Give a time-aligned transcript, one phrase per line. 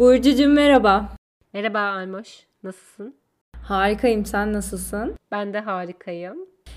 [0.00, 1.08] Burcucuğum merhaba.
[1.52, 2.28] Merhaba Almoş.
[2.62, 3.14] Nasılsın?
[3.62, 4.26] Harikayım.
[4.26, 5.14] Sen nasılsın?
[5.32, 6.36] Ben de harikayım.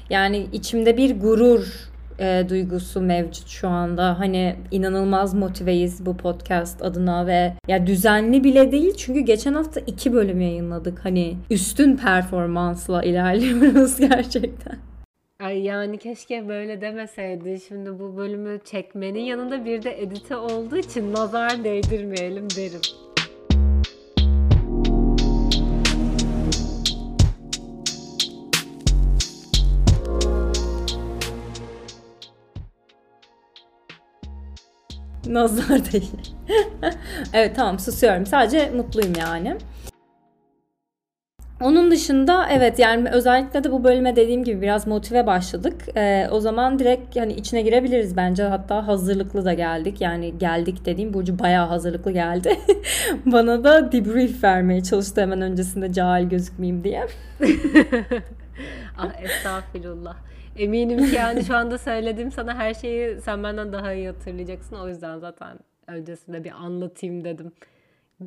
[0.09, 1.89] Yani içimde bir gurur
[2.19, 4.19] e, duygusu mevcut şu anda.
[4.19, 10.13] Hani inanılmaz motiveyiz bu podcast adına ve ya düzenli bile değil çünkü geçen hafta iki
[10.13, 11.05] bölüm yayınladık.
[11.05, 14.77] Hani üstün performansla ilerliyoruz gerçekten.
[15.39, 17.59] Ay yani keşke böyle demeseydi.
[17.67, 22.81] Şimdi bu bölümü çekmenin yanında bir de edite olduğu için nazar değdirmeyelim derim.
[35.33, 36.11] Nazar değil.
[37.33, 38.25] evet tamam susuyorum.
[38.25, 39.57] Sadece mutluyum yani.
[41.61, 45.81] Onun dışında evet yani özellikle de bu bölüme dediğim gibi biraz motive başladık.
[45.95, 48.43] Ee, o zaman direkt yani içine girebiliriz bence.
[48.43, 50.01] Hatta hazırlıklı da geldik.
[50.01, 52.59] Yani geldik dediğim Burcu bayağı hazırlıklı geldi.
[53.25, 57.07] Bana da debrief vermeye çalıştı hemen öncesinde cahil gözükmeyeyim diye.
[58.97, 60.15] ah estağfurullah.
[60.57, 64.75] Eminim ki yani şu anda söylediğim sana her şeyi sen benden daha iyi hatırlayacaksın.
[64.75, 67.51] O yüzden zaten öncesinde bir anlatayım dedim.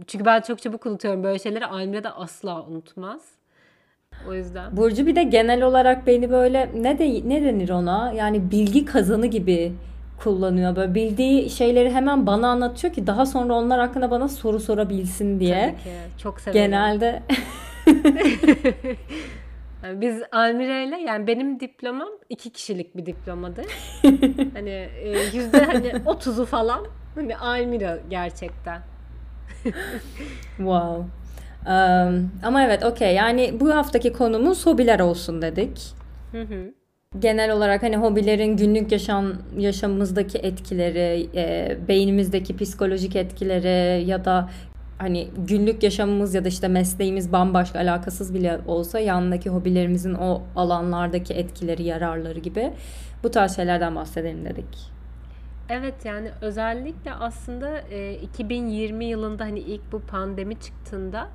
[0.07, 1.67] Çünkü ben çok çabuk unutuyorum böyle şeyleri.
[1.67, 3.21] Almira da asla unutmaz.
[4.29, 4.77] O yüzden.
[4.77, 8.13] Burcu bir de genel olarak beni böyle ne de ne denir ona?
[8.13, 9.73] Yani bilgi kazanı gibi
[10.19, 10.77] kullanıyor.
[10.77, 15.71] Böyle bildiği şeyleri hemen bana anlatıyor ki daha sonra onlar hakkında bana soru sorabilsin diye.
[15.71, 15.91] Tabii ki.
[16.23, 16.63] Çok severim.
[16.63, 17.23] Genelde
[19.83, 23.67] Yani biz Almira ile yani benim diplomam iki kişilik bir diplomadır.
[24.55, 28.81] hani e, yüzde hani otuzu falan hani Almira gerçekten.
[30.57, 31.05] wow.
[31.67, 35.95] Um, ama evet okey yani bu haftaki konumuz hobiler olsun dedik.
[36.33, 36.73] Hı hı.
[37.19, 44.49] Genel olarak hani hobilerin günlük yaşam yaşamımızdaki etkileri, e, beynimizdeki psikolojik etkileri ya da
[44.99, 51.35] hani günlük yaşamımız ya da işte mesleğimiz bambaşka alakasız bile olsa yanındaki hobilerimizin o alanlardaki
[51.35, 52.73] etkileri, yararları gibi
[53.23, 54.97] bu tarz şeylerden bahsedelim dedik.
[55.69, 61.29] Evet yani özellikle aslında e, 2020 yılında hani ilk bu pandemi çıktığında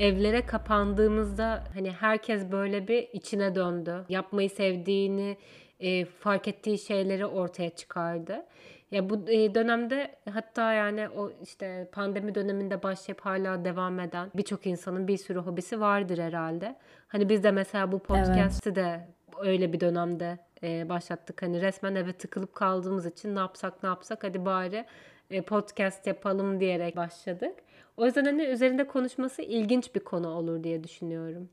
[0.00, 4.04] evlere kapandığımızda hani herkes böyle bir içine döndü.
[4.08, 5.36] Yapmayı sevdiğini,
[5.80, 8.44] e, fark ettiği şeyleri ortaya çıkardı.
[8.90, 14.66] Ya bu e, dönemde hatta yani o işte pandemi döneminde başlayıp hala devam eden birçok
[14.66, 16.76] insanın bir sürü hobisi vardır herhalde.
[17.08, 19.08] Hani biz de mesela bu podcast'i de
[19.40, 21.42] öyle bir dönemde e, başlattık.
[21.42, 24.84] Hani resmen eve tıkılıp kaldığımız için ne yapsak ne yapsak hadi bari
[25.30, 27.54] e, podcast yapalım diyerek başladık.
[27.96, 31.48] O yüzden hani üzerinde konuşması ilginç bir konu olur diye düşünüyorum.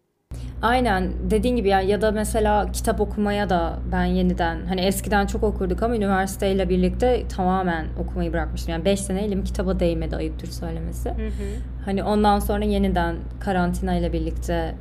[0.66, 5.44] Aynen dediğin gibi ya, ya da mesela kitap okumaya da ben yeniden hani eskiden çok
[5.44, 8.72] okurduk ama üniversiteyle birlikte tamamen okumayı bırakmıştım.
[8.72, 11.10] Yani 5 sene elim kitaba değmedi ayıptır söylemesi.
[11.10, 11.60] Hı hı.
[11.86, 14.76] Hani ondan sonra yeniden karantina ile birlikte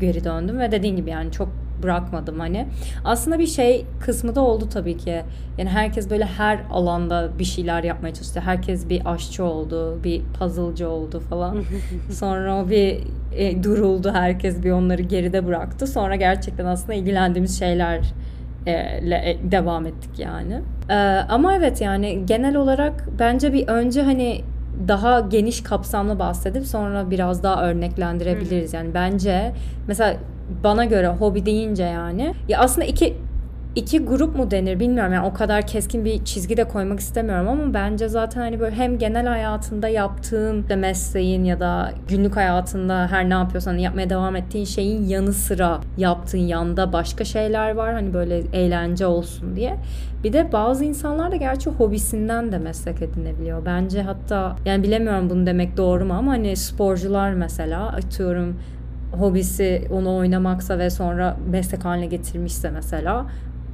[0.00, 1.48] geri döndüm ve dediğin gibi yani çok
[1.82, 2.66] bırakmadım hani.
[3.04, 5.22] Aslında bir şey kısmı da oldu tabii ki.
[5.58, 8.40] Yani herkes böyle her alanda bir şeyler yapmaya çalıştı.
[8.40, 11.62] Herkes bir aşçı oldu, bir puzzle'cı oldu falan.
[12.10, 13.00] Sonra o bir
[13.32, 15.86] e, duruldu herkes bir onları geride bıraktı.
[15.86, 18.00] Sonra gerçekten aslında ilgilendiğimiz şeyler
[18.66, 20.60] e, devam ettik yani.
[20.90, 20.94] E,
[21.28, 24.40] ama evet yani genel olarak bence bir önce hani
[24.88, 28.74] daha geniş kapsamlı bahsedip sonra biraz daha örneklendirebiliriz.
[28.74, 29.52] Yani bence
[29.88, 30.16] mesela
[30.64, 33.16] bana göre hobi deyince yani ya aslında iki
[33.76, 37.74] iki grup mu denir bilmiyorum yani o kadar keskin bir çizgi de koymak istemiyorum ama
[37.74, 43.30] bence zaten hani böyle hem genel hayatında yaptığın de mesleğin ya da günlük hayatında her
[43.30, 48.38] ne yapıyorsan yapmaya devam ettiğin şeyin yanı sıra yaptığın yanda başka şeyler var hani böyle
[48.52, 49.76] eğlence olsun diye.
[50.24, 53.64] Bir de bazı insanlar da gerçi hobisinden de meslek edinebiliyor.
[53.66, 58.56] Bence hatta yani bilemiyorum bunu demek doğru mu ama hani sporcular mesela atıyorum
[59.18, 63.26] hobisi onu oynamaksa ve sonra meslek haline getirmişse mesela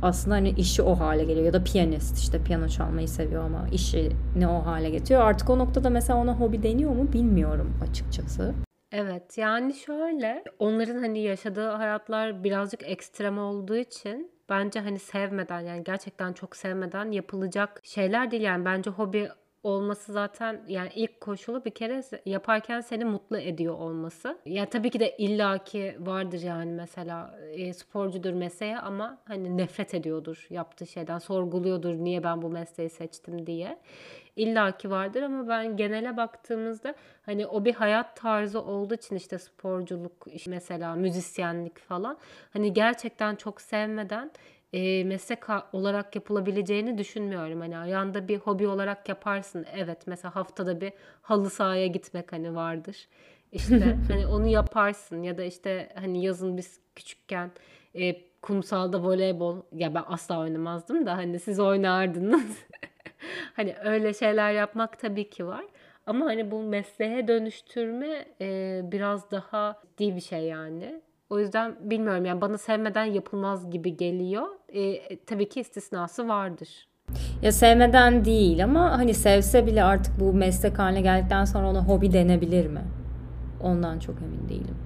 [0.03, 4.13] aslında hani işi o hale geliyor ya da piyanist işte piyano çalmayı seviyor ama işi
[4.37, 5.21] ne o hale getiriyor.
[5.21, 8.55] Artık o noktada mesela ona hobi deniyor mu bilmiyorum açıkçası.
[8.93, 15.85] Evet yani şöyle onların hani yaşadığı hayatlar birazcık ekstrem olduğu için bence hani sevmeden yani
[15.85, 19.29] gerçekten çok sevmeden yapılacak şeyler değil yani bence hobi
[19.63, 24.39] olması zaten yani ilk koşulu bir kere yaparken seni mutlu ediyor olması.
[24.47, 30.47] Ya tabii ki de illaki vardır yani mesela e, sporcudur mesleğe ama hani nefret ediyordur
[30.51, 33.79] yaptığı şeyden, sorguluyordur niye ben bu mesleği seçtim diye.
[34.37, 39.39] İlla ki vardır ama ben genele baktığımızda hani o bir hayat tarzı olduğu için işte
[39.39, 42.19] sporculuk işte mesela müzisyenlik falan
[42.53, 44.31] hani gerçekten çok sevmeden
[44.73, 45.39] e, meslek
[45.73, 47.61] olarak yapılabileceğini düşünmüyorum.
[47.61, 49.67] Hani ayağında bir hobi olarak yaparsın.
[49.77, 50.93] Evet mesela haftada bir
[51.23, 53.09] halı sahaya gitmek hani vardır.
[53.53, 57.51] İşte hani onu yaparsın ya da işte hani yazın biz küçükken
[57.95, 62.59] e, kumsalda voleybol ya ben asla oynamazdım da hani siz oynardınız.
[63.57, 65.65] hani öyle şeyler yapmak tabii ki var.
[66.07, 71.01] Ama hani bu mesleğe dönüştürme e, biraz daha ciddi bir şey yani.
[71.33, 74.47] O yüzden bilmiyorum yani bana sevmeden yapılmaz gibi geliyor.
[74.69, 76.69] E, tabii ki istisnası vardır.
[77.43, 82.13] Ya sevmeden değil ama hani sevse bile artık bu meslek haline geldikten sonra ona hobi
[82.13, 82.81] denebilir mi?
[83.63, 84.77] Ondan çok emin değilim.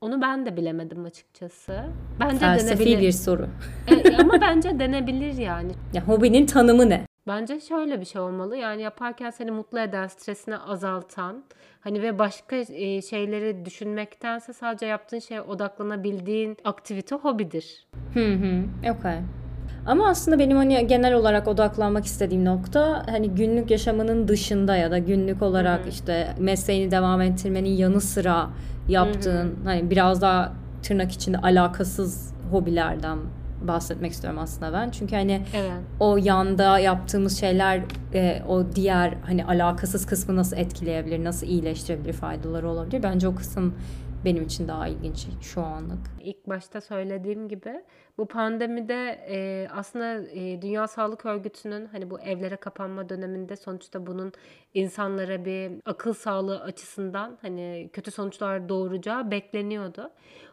[0.00, 1.84] Onu ben de bilemedim açıkçası.
[2.20, 3.00] Bence Felsefi denebilir.
[3.00, 3.46] bir soru.
[3.88, 5.72] E, ama bence denebilir yani.
[5.92, 7.06] Ya hobinin tanımı ne?
[7.26, 8.56] Bence şöyle bir şey olmalı.
[8.56, 11.44] Yani yaparken seni mutlu eden, stresini azaltan,
[11.80, 17.86] hani ve başka e, şeyleri düşünmektense sadece yaptığın şeye odaklanabildiğin aktivite hobidir.
[18.14, 18.64] Hı hı.
[18.98, 19.18] Okay.
[19.86, 24.98] Ama aslında benim hani genel olarak odaklanmak istediğim nokta hani günlük yaşamının dışında ya da
[24.98, 28.50] günlük olarak işte mesleğini devam ettirmenin yanı sıra
[28.88, 30.52] yaptığın hani biraz daha
[30.82, 33.18] tırnak içinde alakasız hobilerden
[33.68, 34.90] bahsetmek istiyorum aslında ben.
[34.90, 35.72] Çünkü hani Evet.
[36.00, 37.82] o yanda yaptığımız şeyler
[38.14, 43.02] e, o diğer hani alakasız kısmı nasıl etkileyebilir, nasıl iyileştirebilir, faydaları olabilir.
[43.02, 43.74] Bence o kısım
[44.24, 45.98] benim için daha ilginç şu anlık.
[46.20, 47.82] İlk başta söylediğim gibi
[48.18, 54.32] bu pandemide e, aslında e, Dünya Sağlık Örgütü'nün hani bu evlere kapanma döneminde sonuçta bunun
[54.74, 60.10] insanlara bir akıl sağlığı açısından hani kötü sonuçlar doğuracağı bekleniyordu.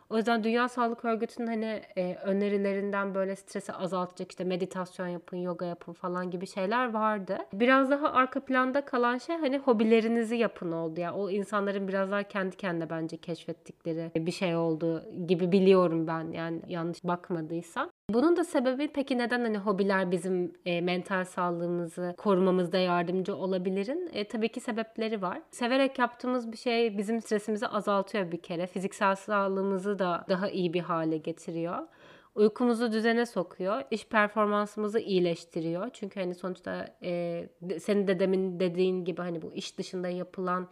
[0.10, 5.66] O yüzden Dünya Sağlık Örgütü'nün hani e, önerilerinden böyle stresi azaltacak işte meditasyon yapın, yoga
[5.66, 7.38] yapın falan gibi şeyler vardı.
[7.54, 11.14] Biraz daha arka planda kalan şey hani hobilerinizi yapın oldu ya.
[11.14, 16.62] O insanların biraz daha kendi kendine bence keşfettikleri bir şey oldu gibi biliyorum ben yani
[16.68, 17.90] yanlış bakmadıysam.
[18.10, 24.10] Bunun da sebebi peki neden hani hobiler bizim e, mental sağlığımızı korumamızda yardımcı olabilirin?
[24.14, 25.42] E, tabii ki sebepleri var.
[25.52, 28.68] Severek yaptığımız bir şey bizim stresimizi azaltıyor bir kere.
[28.68, 31.88] Fiziksel sağlığımızı da daha iyi bir hale getiriyor.
[32.36, 33.84] Uykumuzu düzene sokuyor.
[33.92, 35.90] iş performansımızı iyileştiriyor.
[35.94, 40.68] Çünkü hani sonuçta e, senin de demin dediğin gibi hani bu iş dışında yapılan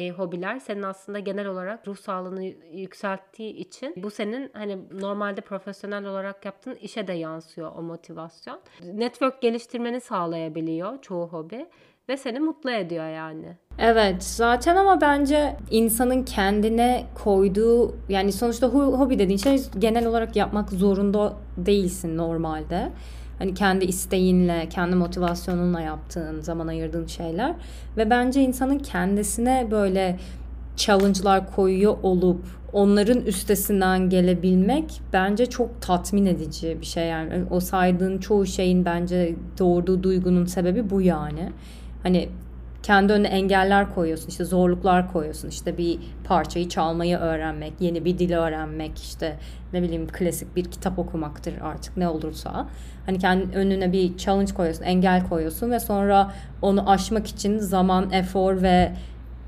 [0.00, 6.06] e, hobiler senin aslında genel olarak ruh sağlığını yükselttiği için bu senin hani normalde profesyonel
[6.06, 8.60] olarak yaptığın işe de yansıyor o motivasyon.
[8.92, 11.66] Network geliştirmeni sağlayabiliyor çoğu hobi
[12.08, 13.56] ve seni mutlu ediyor yani.
[13.78, 20.70] Evet zaten ama bence insanın kendine koyduğu yani sonuçta hobi dediğin şey genel olarak yapmak
[20.70, 22.92] zorunda değilsin normalde.
[23.40, 27.54] Hani kendi isteğinle, kendi motivasyonunla yaptığın, zaman ayırdığın şeyler.
[27.96, 30.18] Ve bence insanın kendisine böyle
[30.76, 32.40] challenge'lar koyuyor olup
[32.72, 37.44] onların üstesinden gelebilmek bence çok tatmin edici bir şey yani.
[37.50, 41.52] O saydığın çoğu şeyin bence doğurduğu duygunun sebebi bu yani.
[42.02, 42.28] Hani
[42.82, 45.48] kendi önüne engeller koyuyorsun, işte zorluklar koyuyorsun.
[45.48, 49.36] İşte bir parçayı çalmayı öğrenmek, yeni bir dil öğrenmek, işte
[49.72, 52.68] ne bileyim klasik bir kitap okumaktır artık ne olursa.
[53.06, 56.32] Hani kendi önüne bir challenge koyuyorsun, engel koyuyorsun ve sonra
[56.62, 58.92] onu aşmak için zaman, efor ve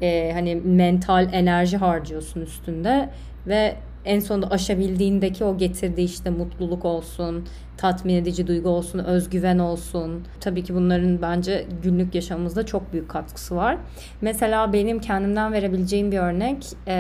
[0.03, 3.09] e, hani mental enerji harcıyorsun üstünde
[3.47, 10.27] ve en sonunda aşabildiğindeki o getirdiği işte mutluluk olsun, tatmin edici duygu olsun, özgüven olsun.
[10.41, 13.77] Tabii ki bunların bence günlük yaşamımızda çok büyük katkısı var.
[14.21, 16.95] Mesela benim kendimden verebileceğim bir örnek, e,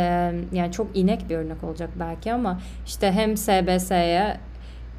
[0.53, 4.37] yani çok inek bir örnek olacak belki ama işte hem SBS'ye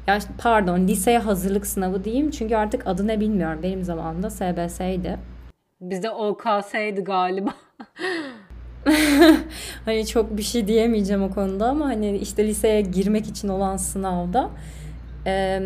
[0.06, 3.60] ya işte pardon liseye hazırlık sınavı diyeyim çünkü artık adı ne bilmiyorum.
[3.62, 5.18] Benim zamanımda SBS'ydi.
[5.80, 7.50] Bizde OKS'ydi galiba.
[9.84, 14.50] Hani çok bir şey diyemeyeceğim o konuda ama hani işte liseye girmek için olan sınavda
[15.26, 15.62] e,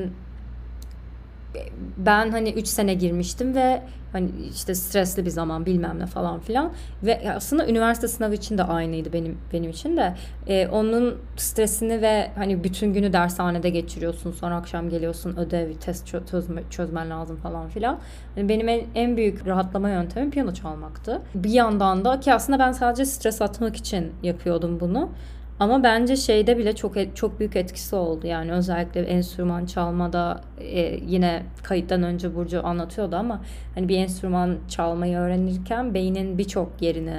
[1.97, 6.73] ben hani 3 sene girmiştim ve hani işte stresli bir zaman bilmem ne falan filan.
[7.03, 10.15] Ve aslında üniversite sınavı için de aynıydı benim benim için de.
[10.47, 16.31] E, onun stresini ve hani bütün günü dershanede geçiriyorsun sonra akşam geliyorsun ödev test çö-
[16.31, 17.99] çözme, çözmen lazım falan filan.
[18.35, 21.23] Hani benim en, en büyük rahatlama yöntemi piyano çalmaktı.
[21.35, 25.11] Bir yandan da ki aslında ben sadece stres atmak için yapıyordum bunu
[25.61, 28.27] ama bence şeyde bile çok et- çok büyük etkisi oldu.
[28.27, 33.41] Yani özellikle enstrüman çalmada e, yine kayıttan önce Burcu anlatıyordu ama
[33.75, 37.19] hani bir enstrüman çalmayı öğrenirken beynin birçok yerini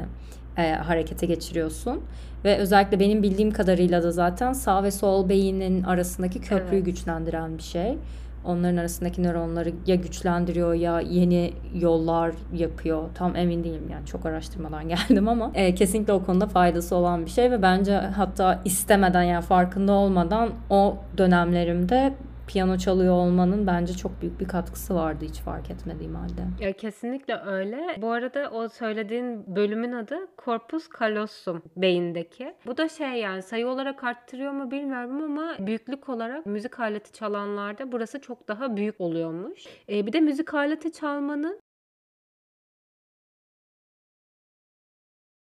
[0.58, 2.02] e, harekete geçiriyorsun.
[2.46, 6.86] Ve özellikle benim bildiğim kadarıyla da zaten sağ ve sol beynin arasındaki köprüyü Evet.
[6.86, 7.98] güçlendiren bir şey.
[8.46, 13.04] Onların arasındaki nöronları ya güçlendiriyor ya yeni yollar yapıyor.
[13.16, 17.32] Tam emin değilim yani çok araştırmadan geldim ama e, kesinlikle o konuda faydası olan bir
[17.32, 22.14] şey ve bence hatta istemeden yani farkında olmadan o dönemlerimde
[22.50, 26.42] piyano çalıyor olmanın bence çok büyük bir katkısı vardı hiç fark etmediğim halde.
[26.60, 27.96] Ya kesinlikle öyle.
[28.02, 32.56] Bu arada o söylediğin bölümün adı Corpus callosum beyindeki.
[32.66, 37.92] Bu da şey yani sayı olarak arttırıyor mu bilmiyorum ama büyüklük olarak müzik aleti çalanlarda
[37.92, 39.64] burası çok daha büyük oluyormuş.
[39.90, 41.60] Ee, bir de müzik aleti çalmanın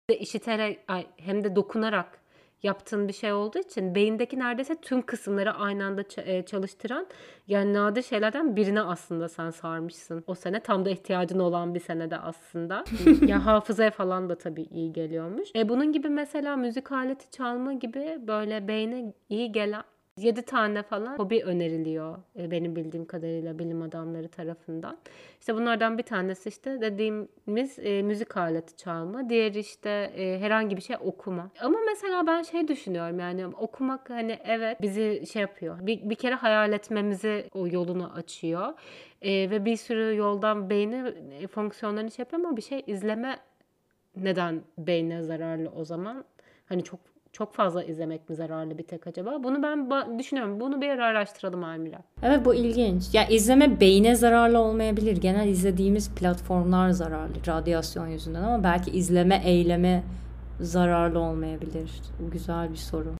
[0.09, 2.20] de işiterek ay, hem de dokunarak
[2.63, 7.07] yaptığın bir şey olduğu için beyindeki neredeyse tüm kısımları aynı anda e, çalıştıran
[7.47, 10.23] yani nadir şeylerden birine aslında sen sarmışsın.
[10.27, 12.83] O sene tam da ihtiyacın olan bir senede aslında.
[13.27, 15.49] ya hafızaya falan da tabii iyi geliyormuş.
[15.55, 19.83] E bunun gibi mesela müzik aleti çalma gibi böyle beyne iyi gelen
[20.23, 24.97] 7 tane falan hobi öneriliyor e, benim bildiğim kadarıyla bilim adamları tarafından.
[25.39, 29.29] İşte bunlardan bir tanesi işte dediğimiz e, müzik aleti çalma.
[29.29, 31.49] Diğeri işte e, herhangi bir şey okuma.
[31.61, 35.77] Ama mesela ben şey düşünüyorum yani okumak hani evet bizi şey yapıyor.
[35.81, 38.73] Bir, bir kere hayal etmemizi o yolunu açıyor.
[39.21, 43.37] E, ve bir sürü yoldan beyni e, fonksiyonlarını şey yapıyor ama bir şey izleme
[44.15, 46.25] neden beyne zararlı o zaman?
[46.65, 46.99] Hani çok
[47.31, 49.43] çok fazla izlemek mi zararlı bir tek acaba?
[49.43, 50.59] Bunu ben düşünüyorum.
[50.59, 51.97] Bunu bir ara araştıralım Almira.
[52.23, 53.13] Evet bu ilginç.
[53.13, 55.17] Ya izleme beyne zararlı olmayabilir.
[55.17, 60.03] Genel izlediğimiz platformlar zararlı radyasyon yüzünden ama belki izleme eylemi
[60.59, 61.91] zararlı olmayabilir.
[62.31, 63.13] Güzel bir soru.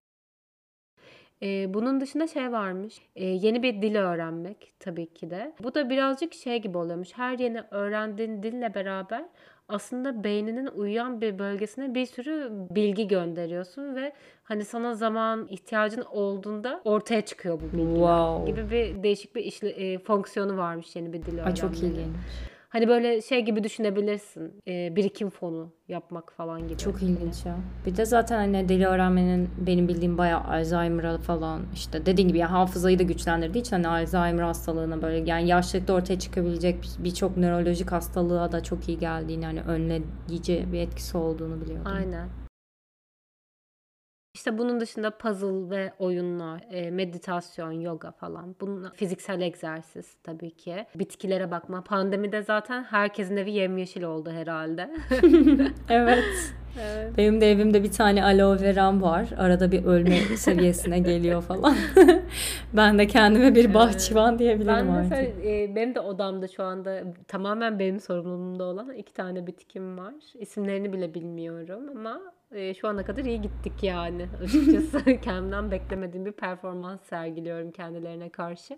[1.44, 3.02] Ee, bunun dışında şey varmış.
[3.16, 5.54] Ee, yeni bir dil öğrenmek tabii ki de.
[5.64, 7.10] Bu da birazcık şey gibi oluyormuş.
[7.14, 9.26] Her yeni öğrendiğin dille beraber
[9.72, 14.14] aslında beyninin uyuyan bir bölgesine bir sürü bilgi gönderiyorsun ve
[14.44, 18.52] hani sana zaman ihtiyacın olduğunda ortaya çıkıyor bu bilgiler wow.
[18.52, 21.46] gibi bir değişik bir işle, e, fonksiyonu varmış yeni bir dil öğrenmenin.
[21.46, 22.16] Ay çok ilginç.
[22.72, 24.54] Hani böyle şey gibi düşünebilirsin.
[24.68, 26.78] E, birikim fonu yapmak falan gibi.
[26.78, 27.58] Çok ilginç ya.
[27.86, 32.50] Bir de zaten hani dili öğrenmenin benim bildiğim bayağı Alzheimer'a falan işte dediğin gibi yani
[32.50, 38.52] hafızayı da güçlendirdiği için hani Alzheimer hastalığına böyle yani yaşlılıkta ortaya çıkabilecek birçok nörolojik hastalığa
[38.52, 41.92] da çok iyi geldiğini hani önleyici bir etkisi olduğunu biliyordum.
[41.96, 42.30] Aynen.
[44.34, 48.56] İşte bunun dışında puzzle ve oyunlar, e, meditasyon, yoga falan.
[48.62, 50.86] Bunun fiziksel egzersiz tabii ki.
[50.96, 51.84] Bitkilere bakma.
[51.84, 54.90] Pandemide zaten herkesin evi yemyeşil oldu herhalde.
[55.90, 56.54] evet.
[56.80, 57.18] Evet.
[57.18, 59.30] Benim de evimde bir tane aloe veram var.
[59.38, 61.76] Arada bir ölme seviyesine geliyor falan.
[62.74, 65.12] ben de kendime bir bahçıvan diyebilirim ben artık.
[65.12, 70.14] Mesela, e, benim de odamda şu anda tamamen benim sorumluluğumda olan iki tane bitkim var.
[70.34, 72.22] İsimlerini bile bilmiyorum ama
[72.56, 75.22] e, şu ana kadar iyi gittik yani açıkçası.
[75.22, 78.78] Kendimden beklemediğim bir performans sergiliyorum kendilerine karşı.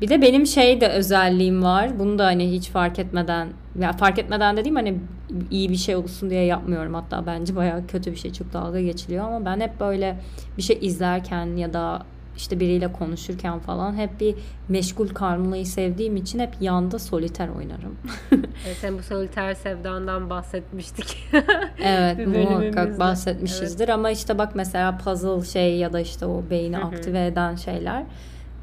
[0.00, 1.98] Bir de benim şey de özelliğim var.
[1.98, 4.98] Bunu da hani hiç fark etmeden ya fark etmeden dediğim hani
[5.50, 6.94] iyi bir şey olsun diye yapmıyorum.
[6.94, 10.20] Hatta bence bayağı kötü bir şey çok dalga geçiliyor ama ben hep böyle
[10.56, 12.02] bir şey izlerken ya da
[12.36, 14.34] işte biriyle konuşurken falan hep bir
[14.68, 17.96] meşgul kalmayı sevdiğim için hep yanda soliter oynarım.
[18.66, 21.28] evet, sen bu soliter sevdandan bahsetmiştik.
[21.84, 23.94] evet muhakkak bahsetmişizdir evet.
[23.94, 28.04] ama işte bak mesela puzzle şey ya da işte o beyni aktive eden şeyler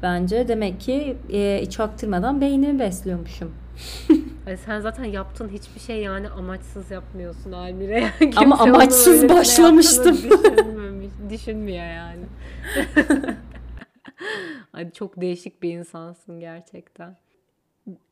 [0.02, 3.50] bence demek ki e, hiç aktırmadan beynimi besliyormuşum.
[4.46, 8.10] Ay sen zaten yaptığın hiçbir şey yani amaçsız yapmıyorsun Almire.
[8.20, 10.18] Yani Ama amaçsız başlamıştım.
[11.30, 12.24] düşünmüyor yani.
[14.72, 17.16] Hadi çok değişik bir insansın gerçekten.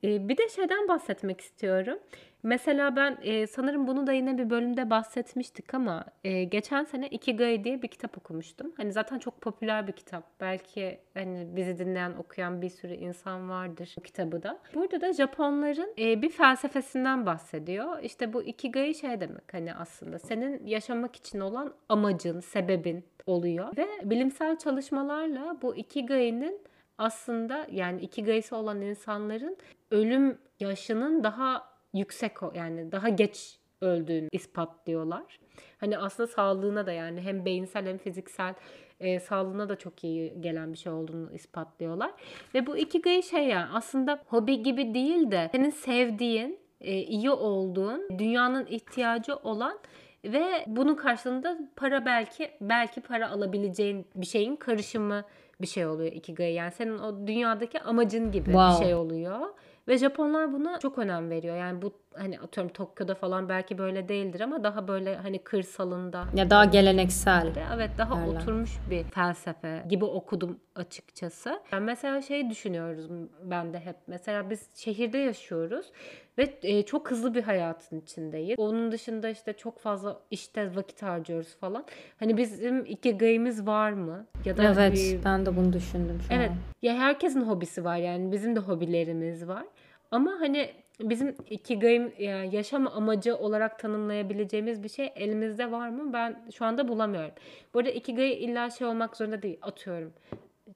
[0.02, 1.98] bir de şeyden bahsetmek istiyorum.
[2.46, 7.64] Mesela ben e, sanırım bunu da yine bir bölümde bahsetmiştik ama e, geçen sene Ikigai
[7.64, 8.72] diye bir kitap okumuştum.
[8.76, 10.40] Hani zaten çok popüler bir kitap.
[10.40, 14.58] Belki hani bizi dinleyen, okuyan bir sürü insan vardır bu kitabı da.
[14.74, 18.02] Burada da Japonların e, bir felsefesinden bahsediyor.
[18.02, 23.76] İşte bu Ikigai şey demek hani aslında senin yaşamak için olan amacın, sebebin oluyor.
[23.76, 26.60] Ve bilimsel çalışmalarla bu Ikigai'nin
[26.98, 29.56] aslında yani Ikigai'si olan insanların
[29.90, 35.38] ölüm yaşının daha yüksek yani daha geç öldüğünü ispatlıyorlar.
[35.78, 38.54] Hani aslında sağlığına da yani hem beyinsel hem fiziksel
[39.00, 42.10] e, sağlığına da çok iyi gelen bir şey olduğunu ispatlıyorlar.
[42.54, 48.08] Ve bu ikigai şey yani aslında hobi gibi değil de senin sevdiğin, e, iyi olduğun,
[48.18, 49.78] dünyanın ihtiyacı olan
[50.24, 55.24] ve bunun karşılığında para belki belki para alabileceğin bir şeyin karışımı
[55.60, 56.52] bir şey oluyor ikigai.
[56.52, 58.80] Yani senin o dünyadaki amacın gibi wow.
[58.80, 59.40] bir şey oluyor.
[59.88, 61.56] Ve Japonlar buna çok önem veriyor.
[61.56, 66.50] Yani bu hani atıyorum Tokyo'da falan belki böyle değildir ama daha böyle hani kırsalında Ya
[66.50, 67.52] daha geleneksel.
[67.76, 68.40] evet daha Derler.
[68.40, 71.60] oturmuş bir felsefe gibi okudum açıkçası.
[71.72, 73.06] Ben mesela şey düşünüyoruz
[73.44, 73.96] ben de hep.
[74.06, 75.86] Mesela biz şehirde yaşıyoruz
[76.38, 78.58] ve e, çok hızlı bir hayatın içindeyiz.
[78.58, 81.84] Onun dışında işte çok fazla işte vakit harcıyoruz falan.
[82.18, 84.26] Hani bizim ikigayımız var mı?
[84.44, 86.50] Ya da Evet, bir- ben de bunu düşündüm şu Evet.
[86.50, 86.56] an.
[86.82, 89.64] Ya herkesin hobisi var yani bizim de hobilerimiz var.
[90.10, 96.12] Ama hani bizim ikigayım yani yaşam amacı olarak tanımlayabileceğimiz bir şey elimizde var mı?
[96.12, 97.30] Ben şu anda bulamıyorum.
[97.74, 99.58] Bu arada ikigai illa şey olmak zorunda değil.
[99.62, 100.12] Atıyorum.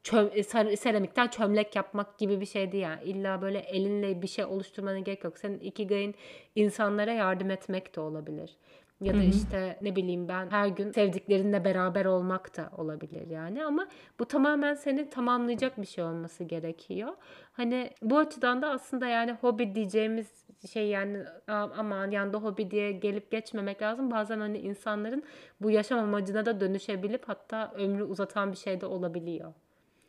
[0.03, 3.05] Çöm, e, ser- seramikten çömlek yapmak gibi bir şey değil yani.
[3.05, 5.39] İlla böyle elinle bir şey oluşturmana gerek yok.
[5.39, 6.15] Senin ikigayın
[6.57, 8.57] insanlara yardım etmek de olabilir.
[9.01, 13.89] Ya da işte ne bileyim ben her gün sevdiklerinle beraber olmak da olabilir yani ama
[14.19, 17.09] bu tamamen seni tamamlayacak bir şey olması gerekiyor.
[17.53, 22.93] Hani bu açıdan da aslında yani hobi diyeceğimiz şey yani "Aa, aman yanda hobi diye
[22.93, 24.11] gelip geçmemek lazım.
[24.11, 25.23] Bazen hani insanların
[25.61, 29.53] bu yaşam amacına da dönüşebilip hatta ömrü uzatan bir şey de olabiliyor.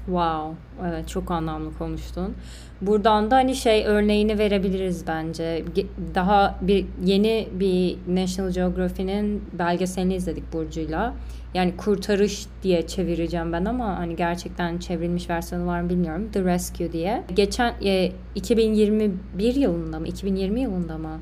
[0.05, 0.55] Wow.
[0.89, 2.34] Evet çok anlamlı konuştun.
[2.81, 5.63] Buradan da hani şey örneğini verebiliriz bence.
[5.75, 11.13] Ge- Daha bir yeni bir National Geography'nin belgeselini izledik Burcu'yla.
[11.53, 16.29] Yani kurtarış diye çevireceğim ben ama hani gerçekten çevrilmiş versiyonu var mı bilmiyorum.
[16.34, 17.24] The Rescue diye.
[17.36, 20.08] Geçen e, 2021 yılında mı?
[20.08, 21.20] 2020 yılında mı?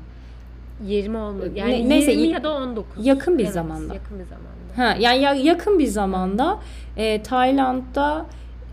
[0.86, 1.50] 20 olmadı.
[1.54, 3.06] Ne- Yani neyse, 20 y- ya da 19.
[3.06, 3.94] yakın bir Evet, zamanda.
[3.94, 4.50] Yakın bir zamanda.
[4.76, 6.58] Ha, yani ya- yakın bir zamanda
[6.96, 8.26] e, Tayland'da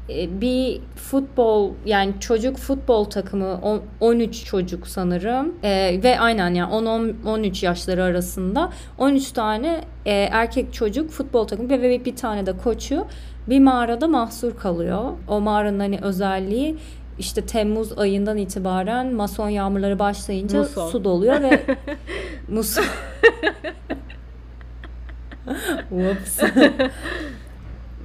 [0.09, 7.65] bir futbol yani çocuk futbol takımı on- 13 çocuk sanırım E, ve aynen yani 10-13
[7.65, 13.05] yaşları arasında 13 tane e, erkek çocuk futbol takımı ve ve bir tane de koçu
[13.49, 15.03] bir mağarada mahsur kalıyor.
[15.27, 16.77] O mağaranın hani özelliği
[17.19, 20.89] işte Temmuz ayından itibaren mason yağmurları başlayınca Muson.
[20.89, 21.59] su doluyor ve
[22.47, 22.83] muson
[25.89, 26.39] Whoops.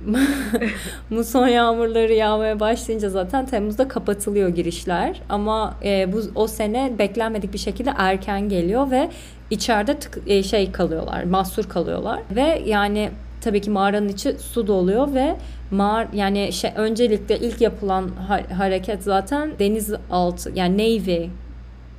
[1.11, 5.21] Muson yağmurları yağmaya başlayınca zaten Temmuz'da kapatılıyor girişler.
[5.29, 9.11] Ama e, bu o sene beklenmedik bir şekilde erken geliyor ve
[9.51, 12.21] içeride tık, e, şey kalıyorlar, mahsur kalıyorlar.
[12.31, 15.37] Ve yani tabii ki mağaranın içi su doluyor ve
[15.71, 21.29] mağar yani şey öncelikle ilk yapılan ha- hareket zaten denizaltı yani Navy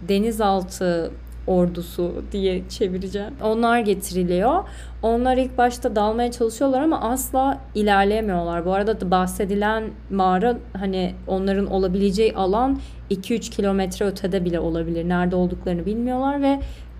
[0.07, 1.11] denizaltı
[1.47, 3.33] ordusu diye çevireceğim.
[3.43, 4.63] Onlar getiriliyor.
[5.01, 8.65] Onlar ilk başta dalmaya çalışıyorlar ama asla ilerleyemiyorlar.
[8.65, 12.79] Bu arada da bahsedilen mağara hani onların olabileceği alan
[13.11, 15.09] 2-3 kilometre ötede bile olabilir.
[15.09, 16.59] Nerede olduklarını bilmiyorlar ve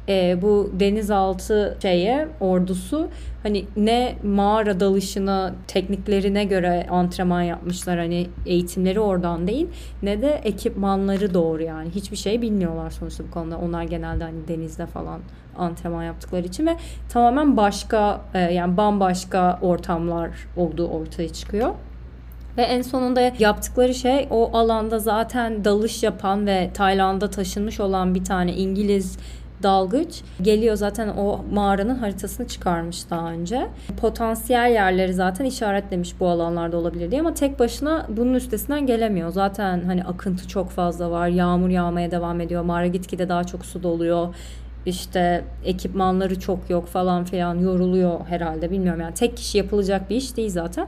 [0.09, 3.07] e, bu denizaltı şeye ordusu
[3.43, 9.67] hani ne mağara dalışına tekniklerine göre antrenman yapmışlar hani eğitimleri oradan değil
[10.03, 14.85] ne de ekipmanları doğru yani hiçbir şey bilmiyorlar sonuçta bu konuda onlar genelde hani denizde
[14.85, 15.19] falan
[15.57, 16.77] antrenman yaptıkları için ve
[17.09, 21.73] tamamen başka e, yani bambaşka ortamlar olduğu ortaya çıkıyor.
[22.57, 28.23] Ve en sonunda yaptıkları şey o alanda zaten dalış yapan ve Tayland'a taşınmış olan bir
[28.23, 29.17] tane İngiliz
[29.63, 33.67] dalgıç geliyor zaten o mağaranın haritasını çıkarmış daha önce.
[34.01, 39.29] Potansiyel yerleri zaten işaretlemiş bu alanlarda olabilir diye ama tek başına bunun üstesinden gelemiyor.
[39.29, 41.27] Zaten hani akıntı çok fazla var.
[41.27, 42.63] Yağmur yağmaya devam ediyor.
[42.63, 44.35] Mağara gitgide daha çok su doluyor.
[44.85, 50.37] İşte ekipmanları çok yok falan filan yoruluyor herhalde bilmiyorum yani tek kişi yapılacak bir iş
[50.37, 50.87] değil zaten.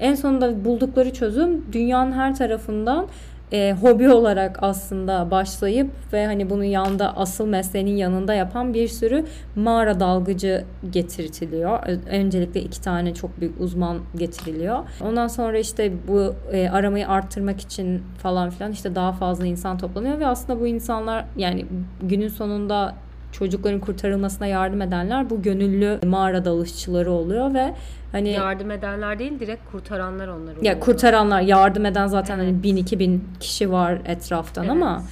[0.00, 3.06] En sonunda buldukları çözüm dünyanın her tarafından
[3.54, 9.24] e, hobi olarak aslında başlayıp ve hani bunun yanında asıl mesleğinin yanında yapan bir sürü
[9.56, 11.78] mağara dalgıcı getirtiliyor.
[12.10, 14.78] Öncelikle iki tane çok büyük uzman getiriliyor.
[15.00, 20.20] Ondan sonra işte bu e, aramayı arttırmak için falan filan işte daha fazla insan toplanıyor
[20.20, 21.66] ve aslında bu insanlar yani
[22.02, 22.94] günün sonunda
[23.38, 27.74] çocukların kurtarılmasına yardım edenler bu gönüllü mağara dalışçıları oluyor ve
[28.12, 30.80] hani Yardım edenler değil direkt kurtaranlar onlar ya oluyor.
[30.80, 32.48] kurtaranlar yardım eden zaten Evet.
[32.52, 34.72] hani bin iki bin kişi var etraftan Evet.
[34.72, 35.02] ama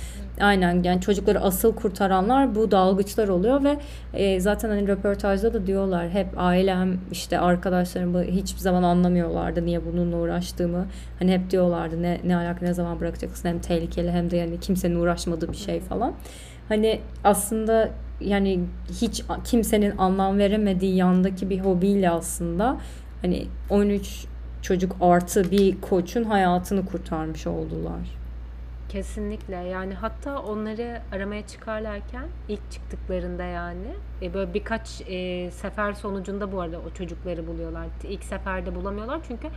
[0.41, 3.77] aynen yani çocukları asıl kurtaranlar bu dalgıçlar oluyor ve
[4.15, 9.87] e, zaten hani röportajda da diyorlar hep ailem işte arkadaşlarım bu hiçbir zaman anlamıyorlardı niye
[9.87, 10.87] bununla uğraştığımı
[11.19, 14.97] hani hep diyorlardı ne ne alaka ne zaman bırakacaksın hem tehlikeli hem de yani kimsenin
[14.97, 16.13] uğraşmadığı bir şey falan
[16.69, 17.89] hani aslında
[18.25, 18.61] yani
[19.01, 22.79] hiç kimsenin anlam veremediği yandaki bir hobiyle aslında
[23.23, 24.27] hani 13
[24.63, 28.23] çocuk artı bir koçun hayatını kurtarmış oldular.
[28.89, 33.89] Kesinlikle yani hatta onları aramaya çıkarlarken ilk çıktıklarında yani
[34.23, 37.87] e, böyle birkaç e, sefer sonucunda bu arada o çocukları buluyorlar.
[38.09, 39.49] İlk seferde bulamıyorlar çünkü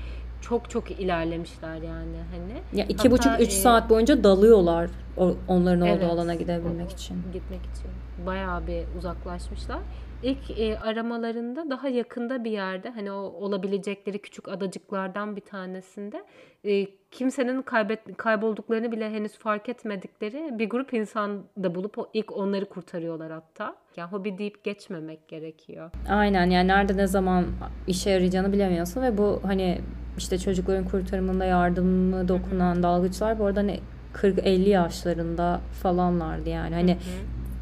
[0.42, 2.80] çok çok ilerlemişler yani hani.
[2.80, 6.04] Ya iki buçuk Hatta, üç e, saat boyunca dalıyorlar o- onların olduğu Evet.
[6.12, 7.18] alana gidebilmek için.
[7.34, 7.92] gitmek için
[8.26, 9.80] bayağı bir uzaklaşmışlar.
[10.24, 16.24] İlk e, aramalarında daha yakında bir yerde hani o olabilecekleri küçük adacıklardan bir tanesinde
[16.64, 22.38] e, kimsenin kaybet kaybolduklarını bile henüz fark etmedikleri bir grup insan da bulup o, ilk
[22.38, 23.76] onları kurtarıyorlar hatta.
[23.98, 25.92] Yani hobi deyip geçmemek gerekiyor.
[26.10, 27.46] Aynen yani nerede ne zaman
[27.88, 29.82] işe yarayacağını bilemiyorsun ve bu hani
[30.18, 33.80] işte çocukların kurtarımında yardımı dokunan dalgıçlar bu arada hani
[34.16, 36.98] 40-50 yaşlarında falanlardı yani hani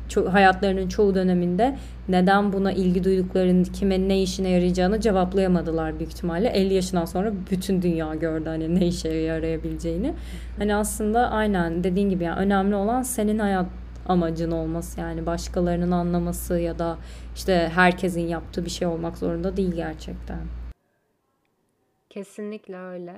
[0.10, 1.78] ço- hayatlarının çoğu döneminde
[2.10, 6.50] neden buna ilgi duyduklarını, kime ne işine yarayacağını cevaplayamadılar büyük ihtimalle.
[6.50, 10.14] 50 yaşından sonra bütün dünya gördü hani ne işe yarayabileceğini.
[10.58, 13.66] Hani aslında aynen dediğin gibi yani önemli olan senin hayat
[14.08, 16.98] amacın olması yani başkalarının anlaması ya da
[17.36, 20.40] işte herkesin yaptığı bir şey olmak zorunda değil gerçekten.
[22.10, 23.14] Kesinlikle öyle.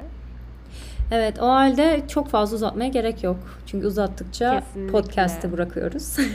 [1.12, 3.38] Evet o halde çok fazla uzatmaya gerek yok.
[3.66, 4.92] Çünkü uzattıkça Kesinlikle.
[4.92, 6.18] podcast'ı bırakıyoruz.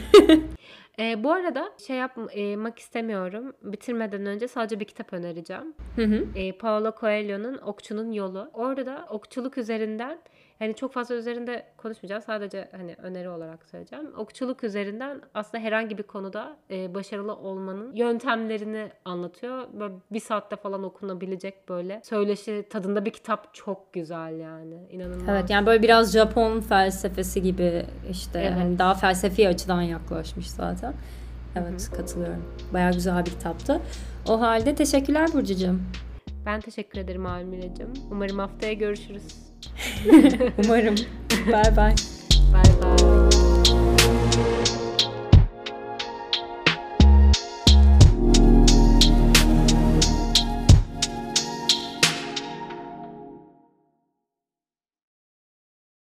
[0.99, 3.53] E, bu arada şey yapmak istemiyorum.
[3.63, 5.75] Bitirmeden önce sadece bir kitap önereceğim.
[5.97, 6.25] Hı hı.
[6.35, 8.51] e, Paulo Coelho'nun Okçunun Yolu.
[8.55, 10.19] Orada da okçuluk üzerinden
[10.61, 12.23] yani çok fazla üzerinde konuşmayacağım.
[12.23, 14.07] Sadece hani öneri olarak söyleyeceğim.
[14.17, 19.67] Okçuluk üzerinden aslında herhangi bir konuda e, başarılı olmanın yöntemlerini anlatıyor.
[19.73, 24.87] Böyle bir saatte falan okunabilecek böyle söyleşi tadında bir kitap çok güzel yani.
[24.91, 25.29] İnanılmaz.
[25.29, 28.53] Evet yani böyle biraz Japon felsefesi gibi işte Evet.
[28.59, 30.95] hani daha felsefi açıdan yaklaşmış zaten.
[31.57, 32.45] Evet katılıyorum.
[32.73, 33.81] Bayağı güzel bir kitaptı.
[34.29, 35.81] O halde teşekkürler Burcucuğum.
[36.47, 37.93] Ben teşekkür ederim Almiracığım.
[38.11, 39.23] Umarım haftaya görüşürüz.
[40.65, 40.95] Umarım.
[41.47, 41.95] bye bye.
[42.53, 43.20] Bay bay.